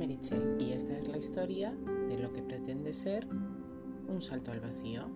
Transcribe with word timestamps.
Y 0.00 0.72
esta 0.72 0.96
es 0.96 1.08
la 1.08 1.16
historia 1.16 1.74
de 2.08 2.18
lo 2.18 2.32
que 2.32 2.40
pretende 2.40 2.92
ser 2.92 3.26
un 3.26 4.22
salto 4.22 4.52
al 4.52 4.60
vacío. 4.60 5.08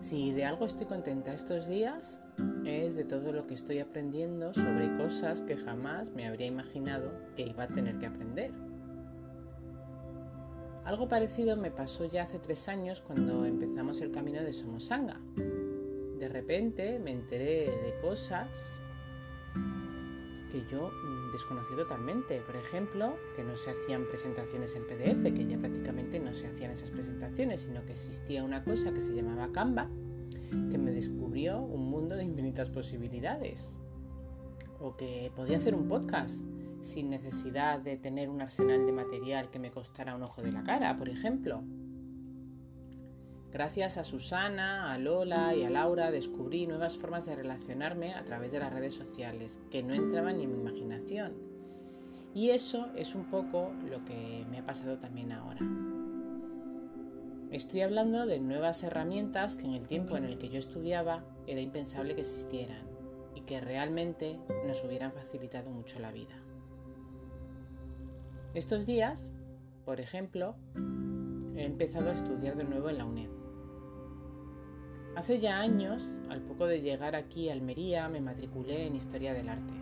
Si 0.00 0.32
de 0.32 0.46
algo 0.46 0.64
estoy 0.64 0.86
contenta 0.86 1.34
estos 1.34 1.68
días 1.68 2.22
es 2.64 2.96
de 2.96 3.04
todo 3.04 3.32
lo 3.32 3.46
que 3.46 3.52
estoy 3.52 3.80
aprendiendo 3.80 4.54
sobre 4.54 4.94
cosas 4.94 5.42
que 5.42 5.58
jamás 5.58 6.10
me 6.12 6.26
habría 6.26 6.46
imaginado 6.46 7.12
que 7.36 7.42
iba 7.42 7.64
a 7.64 7.68
tener 7.68 7.98
que 7.98 8.06
aprender. 8.06 8.52
Algo 10.84 11.08
parecido 11.08 11.54
me 11.58 11.70
pasó 11.70 12.06
ya 12.06 12.22
hace 12.22 12.38
tres 12.38 12.66
años 12.68 13.02
cuando 13.02 13.44
empezamos 13.44 14.00
el 14.00 14.10
camino 14.10 14.42
de 14.42 14.54
Somosanga. 14.54 15.20
De 15.36 16.28
repente 16.30 16.98
me 16.98 17.12
enteré 17.12 17.66
de 17.66 17.94
cosas 18.00 18.80
que 20.52 20.64
yo 20.70 20.90
mm, 20.90 21.32
desconocí 21.32 21.74
totalmente. 21.74 22.40
Por 22.42 22.56
ejemplo, 22.56 23.16
que 23.34 23.42
no 23.42 23.56
se 23.56 23.70
hacían 23.70 24.04
presentaciones 24.04 24.76
en 24.76 24.86
PDF, 24.86 25.34
que 25.34 25.46
ya 25.46 25.58
prácticamente 25.58 26.20
no 26.20 26.34
se 26.34 26.46
hacían 26.46 26.70
esas 26.70 26.90
presentaciones, 26.90 27.62
sino 27.62 27.84
que 27.86 27.92
existía 27.92 28.44
una 28.44 28.62
cosa 28.62 28.92
que 28.92 29.00
se 29.00 29.14
llamaba 29.14 29.50
Canva, 29.50 29.88
que 30.70 30.76
me 30.76 30.92
descubrió 30.92 31.58
un 31.58 31.88
mundo 31.88 32.16
de 32.16 32.24
infinitas 32.24 32.68
posibilidades. 32.68 33.78
O 34.78 34.94
que 34.96 35.32
podía 35.34 35.56
hacer 35.56 35.74
un 35.74 35.88
podcast 35.88 36.44
sin 36.80 37.08
necesidad 37.08 37.78
de 37.78 37.96
tener 37.96 38.28
un 38.28 38.42
arsenal 38.42 38.84
de 38.84 38.92
material 38.92 39.48
que 39.48 39.58
me 39.58 39.70
costara 39.70 40.14
un 40.14 40.22
ojo 40.22 40.42
de 40.42 40.52
la 40.52 40.64
cara, 40.64 40.96
por 40.98 41.08
ejemplo. 41.08 41.62
Gracias 43.52 43.98
a 43.98 44.04
Susana, 44.04 44.94
a 44.94 44.98
Lola 44.98 45.54
y 45.54 45.62
a 45.64 45.68
Laura 45.68 46.10
descubrí 46.10 46.66
nuevas 46.66 46.96
formas 46.96 47.26
de 47.26 47.36
relacionarme 47.36 48.14
a 48.14 48.24
través 48.24 48.50
de 48.50 48.58
las 48.58 48.72
redes 48.72 48.94
sociales 48.94 49.60
que 49.70 49.82
no 49.82 49.92
entraban 49.92 50.38
ni 50.38 50.44
en 50.44 50.52
mi 50.52 50.58
imaginación. 50.58 51.34
Y 52.34 52.48
eso 52.48 52.88
es 52.96 53.14
un 53.14 53.28
poco 53.28 53.70
lo 53.90 54.06
que 54.06 54.46
me 54.50 54.60
ha 54.60 54.64
pasado 54.64 54.98
también 54.98 55.32
ahora. 55.32 55.60
Estoy 57.50 57.82
hablando 57.82 58.24
de 58.24 58.40
nuevas 58.40 58.82
herramientas 58.84 59.56
que 59.56 59.66
en 59.66 59.74
el 59.74 59.86
tiempo 59.86 60.16
en 60.16 60.24
el 60.24 60.38
que 60.38 60.48
yo 60.48 60.58
estudiaba 60.58 61.22
era 61.46 61.60
impensable 61.60 62.14
que 62.14 62.22
existieran 62.22 62.86
y 63.34 63.42
que 63.42 63.60
realmente 63.60 64.40
nos 64.66 64.82
hubieran 64.82 65.12
facilitado 65.12 65.70
mucho 65.70 65.98
la 65.98 66.10
vida. 66.10 66.42
Estos 68.54 68.86
días, 68.86 69.30
por 69.84 70.00
ejemplo, 70.00 70.56
he 71.54 71.64
empezado 71.66 72.08
a 72.08 72.14
estudiar 72.14 72.56
de 72.56 72.64
nuevo 72.64 72.88
en 72.88 72.96
la 72.96 73.04
UNED. 73.04 73.41
Hace 75.14 75.40
ya 75.40 75.60
años, 75.60 76.22
al 76.30 76.40
poco 76.40 76.66
de 76.66 76.80
llegar 76.80 77.16
aquí 77.16 77.50
a 77.50 77.52
Almería, 77.52 78.08
me 78.08 78.22
matriculé 78.22 78.86
en 78.86 78.96
Historia 78.96 79.34
del 79.34 79.50
Arte, 79.50 79.74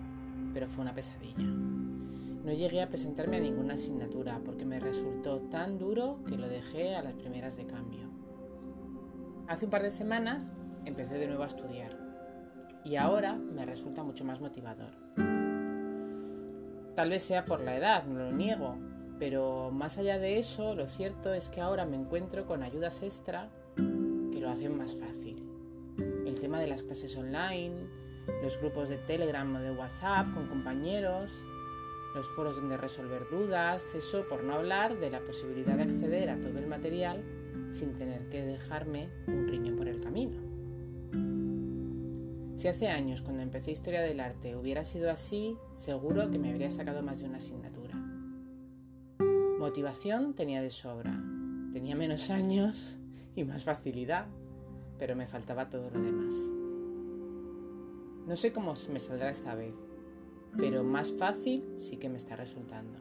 pero 0.53 0.67
fue 0.67 0.83
una 0.83 0.93
pesadilla. 0.93 1.47
No 1.47 2.53
llegué 2.53 2.83
a 2.83 2.89
presentarme 2.89 3.37
a 3.37 3.41
ninguna 3.41 3.75
asignatura 3.75 4.41
porque 4.45 4.65
me 4.65 4.81
resultó 4.81 5.39
tan 5.43 5.79
duro 5.79 6.19
que 6.27 6.37
lo 6.37 6.49
dejé 6.49 6.97
a 6.97 7.03
las 7.03 7.13
primeras 7.13 7.57
de 7.57 7.67
cambio. 7.67 8.11
Hace 9.47 9.67
un 9.67 9.71
par 9.71 9.85
de 9.85 9.93
semanas 9.93 10.53
empecé 10.85 11.15
de 11.15 11.29
nuevo 11.29 11.45
a 11.45 11.49
estudiar 11.49 11.97
y 12.85 12.97
ahora 12.97 13.35
me 13.35 13.65
resulta 13.65 14.03
mucho 14.03 14.25
más 14.25 14.41
motivador. 14.41 14.91
Tal 16.97 17.09
vez 17.09 17.23
sea 17.23 17.45
por 17.45 17.61
la 17.61 17.77
edad, 17.77 18.05
no 18.05 18.19
lo 18.19 18.33
niego, 18.33 18.75
pero 19.21 19.71
más 19.71 19.97
allá 19.97 20.19
de 20.19 20.41
eso, 20.41 20.75
lo 20.75 20.89
cierto 20.89 21.33
es 21.35 21.49
que 21.51 21.61
ahora 21.61 21.87
me 21.87 21.97
encuentro 21.97 22.47
con 22.47 22.65
ayudas 22.65 23.05
extra 23.05 23.49
hacen 24.51 24.77
más 24.77 24.95
fácil. 24.97 25.43
El 26.27 26.39
tema 26.39 26.61
de 26.61 26.67
las 26.67 26.83
clases 26.83 27.17
online, 27.17 27.75
los 28.43 28.59
grupos 28.61 28.89
de 28.89 28.99
Telegram 28.99 29.55
o 29.55 29.61
de 29.61 29.71
WhatsApp 29.73 30.33
con 30.35 30.47
compañeros, 30.47 31.33
los 32.15 32.27
foros 32.29 32.57
donde 32.57 32.77
resolver 32.77 33.27
dudas, 33.31 33.95
eso 33.95 34.27
por 34.29 34.43
no 34.43 34.55
hablar 34.55 34.99
de 34.99 35.11
la 35.11 35.21
posibilidad 35.21 35.77
de 35.77 35.85
acceder 35.85 36.31
a 36.31 36.41
todo 36.41 36.59
el 36.59 36.67
material 36.67 37.23
sin 37.71 37.93
tener 37.93 38.29
que 38.29 38.45
dejarme 38.45 39.09
un 39.27 39.47
riñón 39.49 39.77
por 39.77 39.89
el 39.89 40.01
camino. 40.01 40.51
Si 42.61 42.69
hace 42.69 42.89
años, 42.89 43.23
cuando 43.23 43.43
empecé 43.43 43.71
Historia 43.71 44.03
del 44.03 44.21
Arte, 44.21 44.55
hubiera 44.55 44.85
sido 44.85 45.11
así, 45.11 45.57
seguro 45.73 46.31
que 46.31 46.39
me 46.39 46.51
habría 46.51 46.71
sacado 46.71 47.03
más 47.03 47.21
de 47.21 47.27
una 47.27 47.39
asignatura. 47.39 47.95
Motivación 49.59 50.35
tenía 50.35 50.61
de 50.61 50.71
sobra, 50.71 51.23
tenía 51.73 51.95
menos 51.95 52.29
años 52.31 52.99
y 53.35 53.45
más 53.45 53.63
facilidad, 53.63 54.27
pero 55.01 55.17
me 55.17 55.27
faltaba 55.27 55.71
todo 55.71 55.91
lo 55.91 55.99
demás. 55.99 56.35
No 58.27 58.37
sé 58.37 58.53
cómo 58.53 58.75
me 58.93 59.01
saldrá 59.01 59.31
esta 59.31 59.55
vez, 59.55 59.75
pero 60.59 60.85
más 60.85 61.11
fácil 61.11 61.65
sí 61.79 61.97
que 61.97 62.11
me 62.11 62.19
está 62.19 62.37
resultando. 62.37 62.99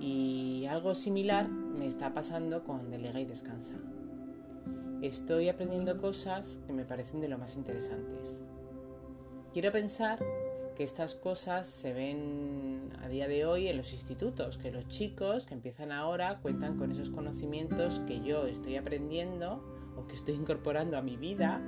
Y 0.00 0.66
algo 0.68 0.94
similar 0.94 1.48
me 1.48 1.86
está 1.86 2.12
pasando 2.12 2.64
con 2.64 2.90
Delega 2.90 3.20
y 3.20 3.24
Descansa. 3.24 3.74
Estoy 5.00 5.48
aprendiendo 5.48 5.98
cosas 5.98 6.58
que 6.66 6.72
me 6.72 6.84
parecen 6.84 7.20
de 7.20 7.28
lo 7.28 7.38
más 7.38 7.56
interesantes. 7.56 8.42
Quiero 9.52 9.70
pensar 9.70 10.18
que 10.76 10.82
estas 10.82 11.14
cosas 11.14 11.68
se 11.68 11.92
ven 11.92 12.90
a 13.00 13.08
día 13.08 13.28
de 13.28 13.44
hoy 13.44 13.68
en 13.68 13.76
los 13.76 13.92
institutos, 13.92 14.58
que 14.58 14.72
los 14.72 14.88
chicos 14.88 15.46
que 15.46 15.54
empiezan 15.54 15.92
ahora 15.92 16.40
cuentan 16.40 16.76
con 16.76 16.90
esos 16.90 17.10
conocimientos 17.10 18.00
que 18.00 18.20
yo 18.22 18.46
estoy 18.46 18.76
aprendiendo 18.76 19.62
que 20.06 20.16
estoy 20.16 20.34
incorporando 20.34 20.96
a 20.96 21.02
mi 21.02 21.16
vida 21.16 21.60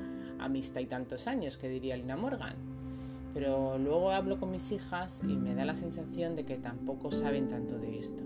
a 0.43 0.48
mis 0.48 0.75
y 0.76 0.87
tantos 0.87 1.28
años, 1.28 1.56
que 1.56 1.69
diría 1.69 1.97
Lina 1.97 2.16
Morgan. 2.16 2.56
Pero 3.32 3.78
luego 3.78 4.10
hablo 4.10 4.38
con 4.38 4.50
mis 4.50 4.72
hijas 4.72 5.22
y 5.22 5.37
me 5.37 5.54
da 5.54 5.65
la 5.65 5.75
sensación 5.75 6.37
de 6.37 6.44
que 6.44 6.56
tampoco 6.56 7.10
saben 7.10 7.48
tanto 7.48 7.78
de 7.78 7.98
esto. 7.98 8.25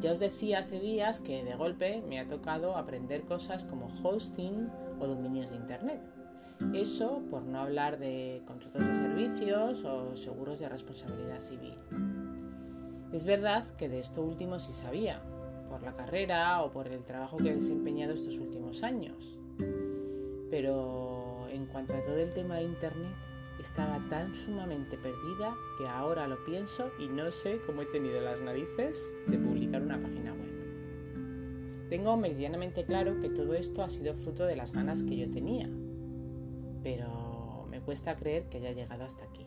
Ya 0.00 0.12
os 0.12 0.20
decía 0.20 0.60
hace 0.60 0.78
días 0.78 1.20
que 1.20 1.42
de 1.42 1.54
golpe 1.54 2.02
me 2.06 2.20
ha 2.20 2.28
tocado 2.28 2.76
aprender 2.76 3.22
cosas 3.22 3.64
como 3.64 3.88
hosting 4.02 4.68
o 5.00 5.06
dominios 5.06 5.50
de 5.50 5.56
Internet. 5.56 6.00
Eso 6.74 7.22
por 7.30 7.42
no 7.42 7.60
hablar 7.60 7.98
de 7.98 8.42
contratos 8.46 8.84
de 8.84 8.94
servicios 8.94 9.84
o 9.84 10.16
seguros 10.16 10.58
de 10.58 10.68
responsabilidad 10.68 11.40
civil. 11.40 11.74
Es 13.12 13.24
verdad 13.24 13.64
que 13.76 13.88
de 13.88 14.00
esto 14.00 14.22
último 14.22 14.58
sí 14.58 14.72
sabía, 14.72 15.22
por 15.68 15.82
la 15.82 15.96
carrera 15.96 16.62
o 16.62 16.70
por 16.70 16.88
el 16.88 17.04
trabajo 17.04 17.36
que 17.36 17.50
he 17.50 17.54
desempeñado 17.54 18.12
estos 18.12 18.38
últimos 18.38 18.82
años. 18.82 19.38
Pero 20.50 21.46
en 21.50 21.66
cuanto 21.66 21.94
a 21.94 22.00
todo 22.00 22.16
el 22.16 22.32
tema 22.32 22.56
de 22.56 22.64
Internet, 22.64 23.12
estaba 23.60 23.98
tan 24.08 24.34
sumamente 24.34 24.96
perdida 24.96 25.54
que 25.78 25.86
ahora 25.86 26.28
lo 26.28 26.44
pienso 26.44 26.90
y 26.98 27.08
no 27.08 27.30
sé 27.30 27.60
cómo 27.66 27.82
he 27.82 27.86
tenido 27.86 28.20
las 28.20 28.40
narices 28.40 29.14
de 29.26 29.38
publicar 29.38 29.82
una 29.82 30.00
página 30.00 30.32
web. 30.32 31.88
Tengo 31.88 32.16
meridianamente 32.16 32.84
claro 32.84 33.20
que 33.20 33.30
todo 33.30 33.54
esto 33.54 33.82
ha 33.82 33.88
sido 33.88 34.14
fruto 34.14 34.44
de 34.44 34.56
las 34.56 34.72
ganas 34.72 35.02
que 35.02 35.16
yo 35.16 35.30
tenía, 35.30 35.68
pero 36.82 37.66
me 37.70 37.80
cuesta 37.80 38.14
creer 38.14 38.48
que 38.48 38.58
haya 38.58 38.72
llegado 38.72 39.04
hasta 39.04 39.24
aquí. 39.24 39.46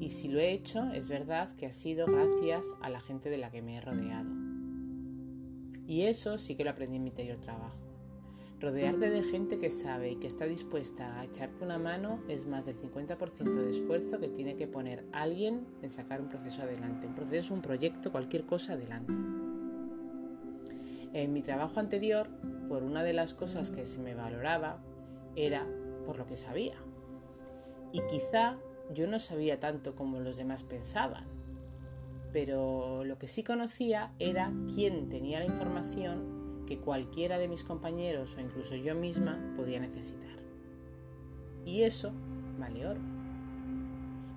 Y 0.00 0.10
si 0.10 0.28
lo 0.28 0.38
he 0.38 0.52
hecho, 0.52 0.92
es 0.92 1.08
verdad 1.08 1.54
que 1.56 1.66
ha 1.66 1.72
sido 1.72 2.06
gracias 2.06 2.74
a 2.82 2.90
la 2.90 3.00
gente 3.00 3.30
de 3.30 3.38
la 3.38 3.50
que 3.50 3.62
me 3.62 3.76
he 3.76 3.80
rodeado. 3.80 4.53
Y 5.86 6.02
eso 6.02 6.38
sí 6.38 6.54
que 6.54 6.64
lo 6.64 6.70
aprendí 6.70 6.96
en 6.96 7.04
mi 7.04 7.10
anterior 7.10 7.38
trabajo. 7.38 7.76
Rodearte 8.60 9.10
de 9.10 9.22
gente 9.22 9.58
que 9.58 9.68
sabe 9.68 10.12
y 10.12 10.16
que 10.16 10.26
está 10.26 10.46
dispuesta 10.46 11.20
a 11.20 11.24
echarte 11.24 11.64
una 11.64 11.78
mano 11.78 12.22
es 12.28 12.46
más 12.46 12.64
del 12.64 12.76
50% 12.78 13.52
de 13.52 13.70
esfuerzo 13.70 14.18
que 14.18 14.28
tiene 14.28 14.56
que 14.56 14.66
poner 14.66 15.04
alguien 15.12 15.66
en 15.82 15.90
sacar 15.90 16.22
un 16.22 16.28
proceso 16.28 16.62
adelante, 16.62 17.06
un 17.06 17.14
proceso, 17.14 17.52
un 17.52 17.60
proyecto, 17.60 18.10
cualquier 18.10 18.46
cosa 18.46 18.72
adelante. 18.72 19.12
En 21.12 21.32
mi 21.32 21.42
trabajo 21.42 21.78
anterior, 21.78 22.28
por 22.68 22.82
una 22.82 23.02
de 23.02 23.12
las 23.12 23.34
cosas 23.34 23.70
que 23.70 23.84
se 23.84 23.98
me 23.98 24.14
valoraba 24.14 24.78
era 25.36 25.66
por 26.06 26.16
lo 26.16 26.26
que 26.26 26.36
sabía. 26.36 26.76
Y 27.92 28.00
quizá 28.10 28.56
yo 28.94 29.06
no 29.06 29.18
sabía 29.18 29.60
tanto 29.60 29.94
como 29.94 30.20
los 30.20 30.36
demás 30.36 30.62
pensaban, 30.62 31.24
pero 32.34 33.04
lo 33.04 33.16
que 33.16 33.28
sí 33.28 33.44
conocía 33.44 34.12
era 34.18 34.52
quién 34.74 35.08
tenía 35.08 35.38
la 35.38 35.44
información 35.44 36.64
que 36.66 36.78
cualquiera 36.78 37.38
de 37.38 37.46
mis 37.46 37.62
compañeros 37.62 38.36
o 38.36 38.40
incluso 38.40 38.74
yo 38.74 38.96
misma 38.96 39.38
podía 39.56 39.78
necesitar. 39.78 40.36
Y 41.64 41.82
eso 41.82 42.12
vale 42.58 42.88
oro. 42.88 43.00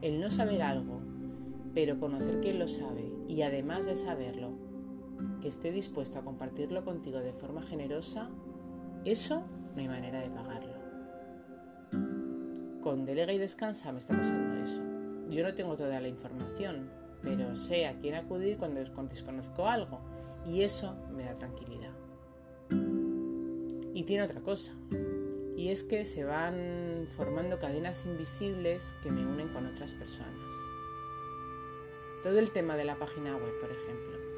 El 0.04 0.22
no 0.22 0.30
saber 0.30 0.62
algo, 0.62 1.02
pero 1.74 2.00
conocer 2.00 2.40
quién 2.40 2.60
lo 2.60 2.68
sabe 2.68 3.12
y 3.28 3.42
además 3.42 3.88
de 3.88 3.96
saberlo, 3.96 4.52
que 5.42 5.48
esté 5.48 5.72
dispuesto 5.72 6.20
a 6.20 6.24
compartirlo 6.24 6.86
contigo 6.86 7.18
de 7.18 7.34
forma 7.34 7.64
generosa, 7.64 8.30
eso 9.06 9.42
no 9.74 9.82
hay 9.82 9.88
manera 9.88 10.22
de 10.22 10.30
pagarlo. 10.30 10.76
Con 12.84 13.06
Delega 13.06 13.34
y 13.34 13.40
Descansa 13.40 13.92
me 13.92 13.98
está 13.98 14.16
pasando 14.16 14.62
eso. 14.62 14.84
Yo 15.32 15.44
no 15.44 15.56
tengo 15.56 15.76
toda 15.76 16.00
la 16.00 16.08
información, 16.08 16.92
pero 17.22 17.56
sé 17.56 17.86
a 17.88 17.98
quién 18.00 18.16
acudir 18.16 18.58
cuando 18.58 18.80
desconozco 18.80 19.68
algo 19.68 20.00
y 20.46 20.62
eso 20.62 20.96
me 21.12 21.24
da 21.24 21.36
tranquilidad. 21.36 21.94
Y 23.94 24.04
tiene 24.04 24.24
otra 24.24 24.42
cosa, 24.42 24.74
Y 25.56 25.70
es 25.70 25.84
que 25.84 26.06
se 26.06 26.24
van 26.24 27.08
formando 27.18 27.58
cadenas 27.58 28.06
invisibles 28.06 28.94
que 29.02 29.10
me 29.10 29.26
unen 29.26 29.48
con 29.50 29.66
otras 29.66 29.96
personas. 29.96 30.54
Todo 32.22 32.38
el 32.38 32.52
tema 32.52 32.76
de 32.76 32.86
la 32.86 33.00
página 33.00 33.36
web, 33.36 33.60
por 33.60 33.72
ejemplo. 33.72 34.37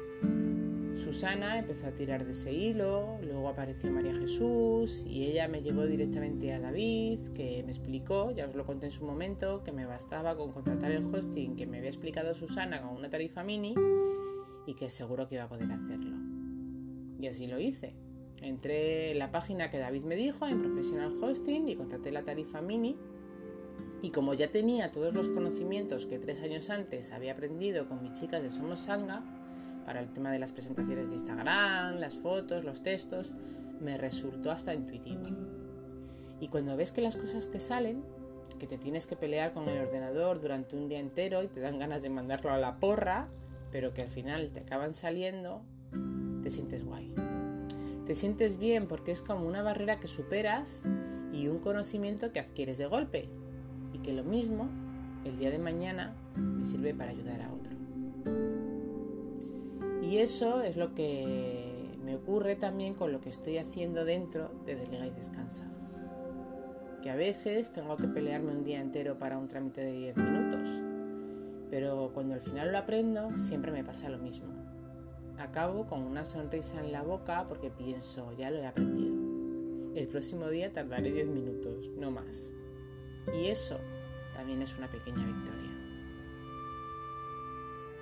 Susana 1.00 1.58
empezó 1.58 1.86
a 1.86 1.92
tirar 1.92 2.26
de 2.26 2.32
ese 2.32 2.52
hilo, 2.52 3.18
luego 3.22 3.48
apareció 3.48 3.90
María 3.90 4.14
Jesús 4.14 5.04
y 5.06 5.24
ella 5.24 5.48
me 5.48 5.62
llevó 5.62 5.86
directamente 5.86 6.52
a 6.52 6.60
David, 6.60 7.20
que 7.34 7.62
me 7.64 7.70
explicó, 7.70 8.30
ya 8.32 8.46
os 8.46 8.54
lo 8.54 8.66
conté 8.66 8.86
en 8.86 8.92
su 8.92 9.06
momento, 9.06 9.64
que 9.64 9.72
me 9.72 9.86
bastaba 9.86 10.36
con 10.36 10.52
contratar 10.52 10.92
el 10.92 11.06
hosting 11.06 11.56
que 11.56 11.66
me 11.66 11.78
había 11.78 11.88
explicado 11.88 12.34
Susana 12.34 12.82
con 12.82 12.96
una 12.96 13.08
tarifa 13.08 13.42
mini 13.42 13.74
y 14.66 14.74
que 14.74 14.90
seguro 14.90 15.26
que 15.26 15.36
iba 15.36 15.44
a 15.44 15.48
poder 15.48 15.72
hacerlo. 15.72 16.16
Y 17.18 17.26
así 17.26 17.46
lo 17.46 17.58
hice. 17.58 17.94
Entré 18.42 19.12
en 19.12 19.18
la 19.18 19.30
página 19.30 19.70
que 19.70 19.78
David 19.78 20.04
me 20.04 20.16
dijo 20.16 20.46
en 20.46 20.60
Professional 20.60 21.14
Hosting 21.20 21.68
y 21.68 21.76
contraté 21.76 22.12
la 22.12 22.24
tarifa 22.24 22.60
mini. 22.60 22.96
Y 24.02 24.10
como 24.10 24.34
ya 24.34 24.50
tenía 24.50 24.92
todos 24.92 25.14
los 25.14 25.28
conocimientos 25.28 26.06
que 26.06 26.18
tres 26.18 26.42
años 26.42 26.68
antes 26.70 27.12
había 27.12 27.32
aprendido 27.32 27.88
con 27.88 28.02
mis 28.02 28.12
chicas 28.14 28.42
de 28.42 28.50
Somos 28.50 28.80
Sanga, 28.80 29.39
para 29.84 30.00
el 30.00 30.12
tema 30.12 30.30
de 30.30 30.38
las 30.38 30.52
presentaciones 30.52 31.08
de 31.08 31.16
Instagram, 31.16 31.96
las 31.96 32.16
fotos, 32.16 32.64
los 32.64 32.82
textos, 32.82 33.32
me 33.80 33.98
resultó 33.98 34.50
hasta 34.50 34.74
intuitivo. 34.74 35.26
Y 36.40 36.48
cuando 36.48 36.76
ves 36.76 36.92
que 36.92 37.00
las 37.00 37.16
cosas 37.16 37.50
te 37.50 37.58
salen, 37.58 38.02
que 38.58 38.66
te 38.66 38.78
tienes 38.78 39.06
que 39.06 39.16
pelear 39.16 39.52
con 39.52 39.68
el 39.68 39.80
ordenador 39.80 40.40
durante 40.40 40.76
un 40.76 40.88
día 40.88 41.00
entero 41.00 41.42
y 41.42 41.48
te 41.48 41.60
dan 41.60 41.78
ganas 41.78 42.02
de 42.02 42.10
mandarlo 42.10 42.50
a 42.50 42.58
la 42.58 42.76
porra, 42.78 43.28
pero 43.72 43.94
que 43.94 44.02
al 44.02 44.10
final 44.10 44.50
te 44.52 44.60
acaban 44.60 44.94
saliendo, 44.94 45.62
te 46.42 46.50
sientes 46.50 46.84
guay. 46.84 47.14
Te 48.06 48.14
sientes 48.14 48.58
bien 48.58 48.86
porque 48.86 49.12
es 49.12 49.22
como 49.22 49.46
una 49.46 49.62
barrera 49.62 50.00
que 50.00 50.08
superas 50.08 50.84
y 51.32 51.48
un 51.48 51.58
conocimiento 51.58 52.32
que 52.32 52.40
adquieres 52.40 52.78
de 52.78 52.86
golpe. 52.86 53.28
Y 53.92 53.98
que 53.98 54.12
lo 54.12 54.24
mismo, 54.24 54.68
el 55.24 55.38
día 55.38 55.50
de 55.50 55.58
mañana, 55.58 56.14
me 56.36 56.64
sirve 56.64 56.94
para 56.94 57.10
ayudar 57.10 57.40
a 57.42 57.52
otro. 57.52 57.59
Y 60.10 60.18
eso 60.18 60.60
es 60.60 60.76
lo 60.76 60.92
que 60.92 61.96
me 62.04 62.16
ocurre 62.16 62.56
también 62.56 62.94
con 62.94 63.12
lo 63.12 63.20
que 63.20 63.28
estoy 63.28 63.58
haciendo 63.58 64.04
dentro 64.04 64.50
de 64.66 64.74
Delega 64.74 65.06
y 65.06 65.10
Descansa. 65.10 65.70
Que 67.00 67.10
a 67.10 67.14
veces 67.14 67.72
tengo 67.72 67.96
que 67.96 68.08
pelearme 68.08 68.50
un 68.50 68.64
día 68.64 68.80
entero 68.80 69.20
para 69.20 69.38
un 69.38 69.46
trámite 69.46 69.82
de 69.82 69.92
10 69.92 70.16
minutos. 70.16 70.68
Pero 71.70 72.10
cuando 72.12 72.34
al 72.34 72.40
final 72.40 72.72
lo 72.72 72.78
aprendo, 72.78 73.30
siempre 73.38 73.70
me 73.70 73.84
pasa 73.84 74.08
lo 74.08 74.18
mismo. 74.18 74.48
Acabo 75.38 75.86
con 75.86 76.02
una 76.02 76.24
sonrisa 76.24 76.80
en 76.80 76.90
la 76.90 77.02
boca 77.02 77.46
porque 77.46 77.70
pienso, 77.70 78.32
ya 78.36 78.50
lo 78.50 78.58
he 78.58 78.66
aprendido. 78.66 79.14
El 79.94 80.08
próximo 80.08 80.48
día 80.48 80.72
tardaré 80.72 81.12
10 81.12 81.28
minutos, 81.28 81.88
no 81.96 82.10
más. 82.10 82.52
Y 83.32 83.46
eso 83.46 83.78
también 84.34 84.60
es 84.60 84.76
una 84.76 84.90
pequeña 84.90 85.24
victoria. 85.24 85.69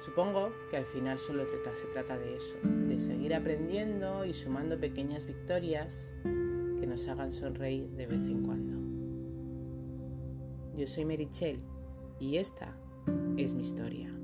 Supongo 0.00 0.52
que 0.70 0.76
al 0.76 0.84
final 0.84 1.18
solo 1.18 1.44
se 1.46 1.86
trata 1.88 2.16
de 2.18 2.36
eso, 2.36 2.56
de 2.62 3.00
seguir 3.00 3.34
aprendiendo 3.34 4.24
y 4.24 4.32
sumando 4.32 4.78
pequeñas 4.78 5.26
victorias 5.26 6.14
que 6.22 6.86
nos 6.86 7.08
hagan 7.08 7.32
sonreír 7.32 7.88
de 7.90 8.06
vez 8.06 8.22
en 8.22 8.42
cuando. 8.42 8.78
Yo 10.76 10.86
soy 10.86 11.04
Merichel 11.04 11.58
y 12.20 12.36
esta 12.36 12.76
es 13.36 13.52
mi 13.52 13.62
historia. 13.62 14.17